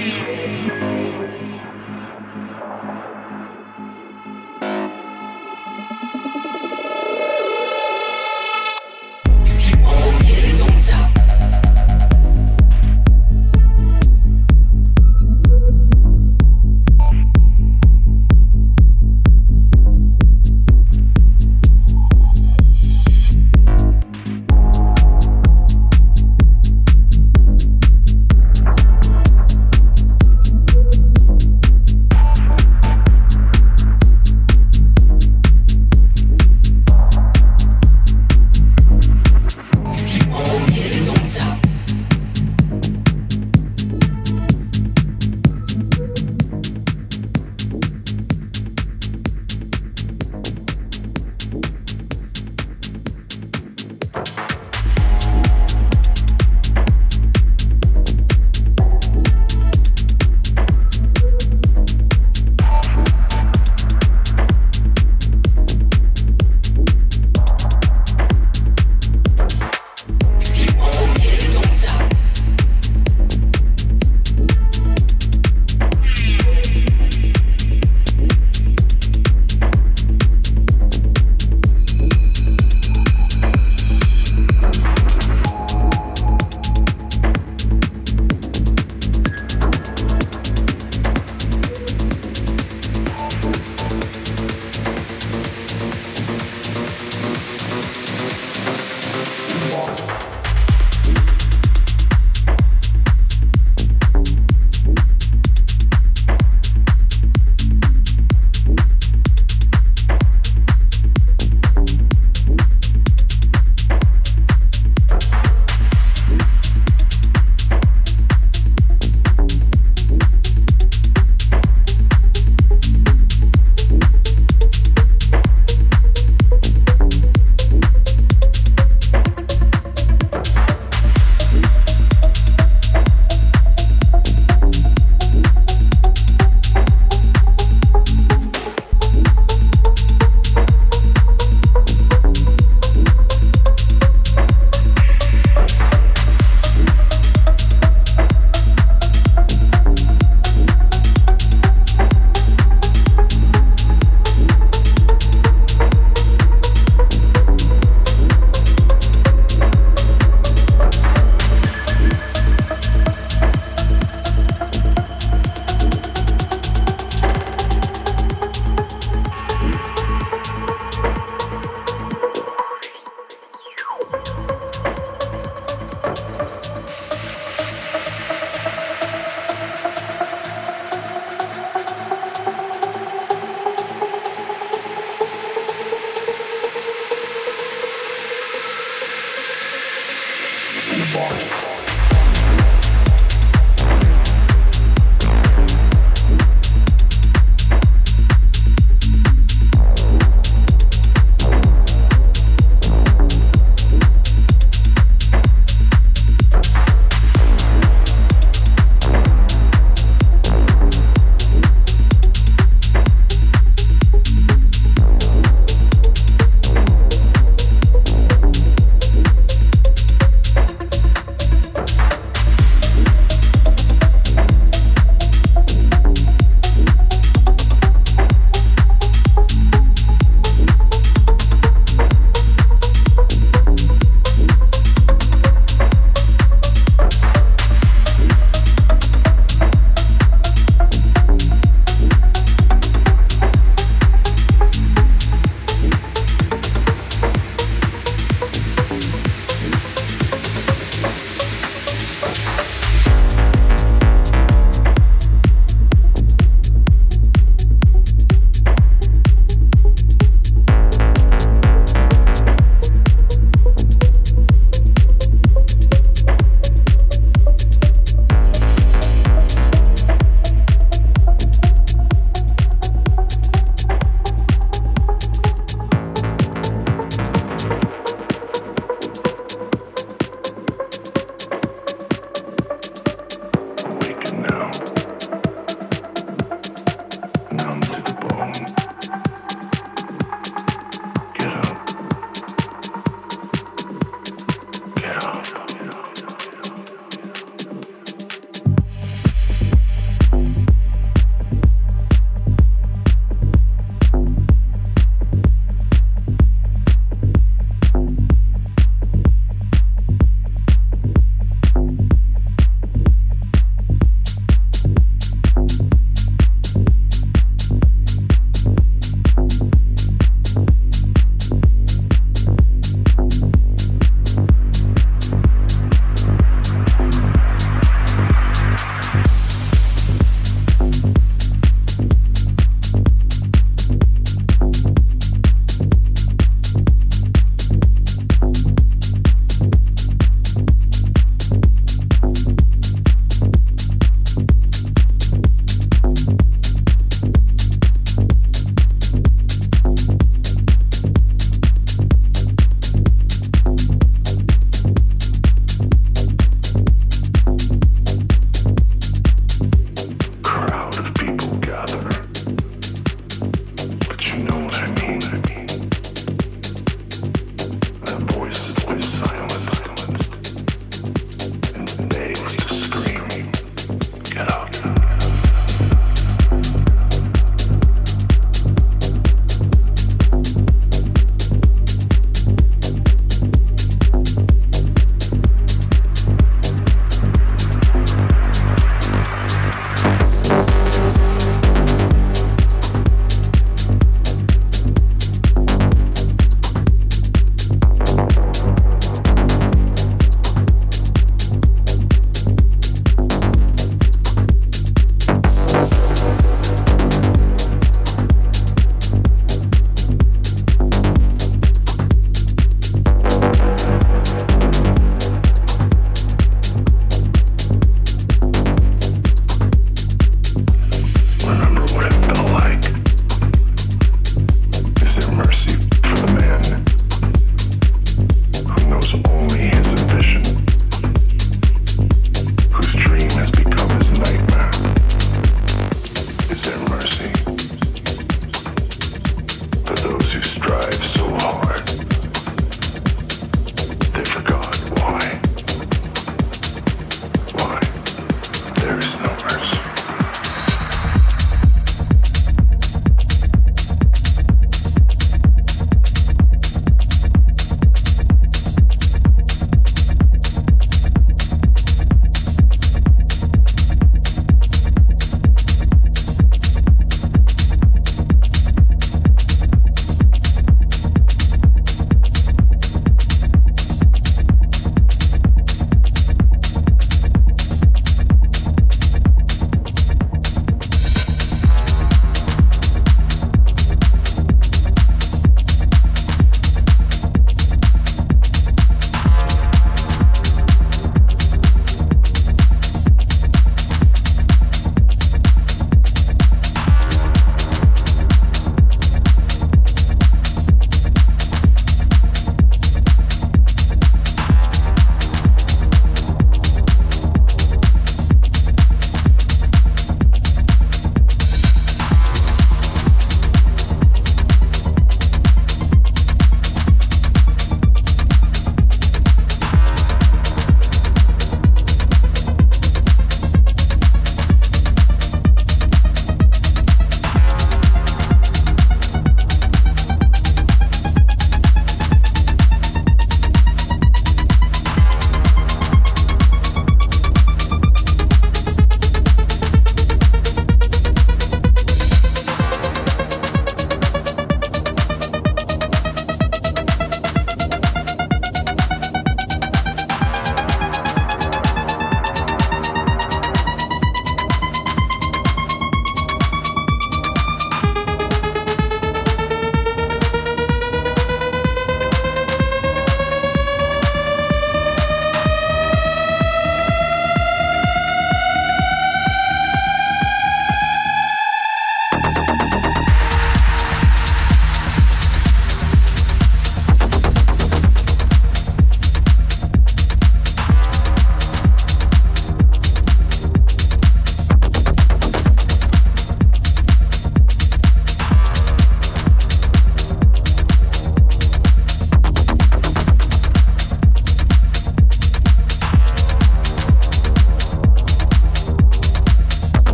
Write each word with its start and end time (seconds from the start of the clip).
Música 0.00 0.99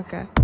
Saga. 0.00 0.39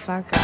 fuck 0.00 0.39